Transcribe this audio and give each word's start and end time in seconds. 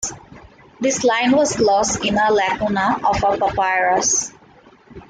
This 0.79 1.03
line 1.03 1.29
was 1.29 1.59
lost 1.59 2.03
in 2.03 2.17
a 2.17 2.31
lacuna 2.31 2.99
of 3.07 3.21
the 3.21 3.37
papyrus. 3.37 4.33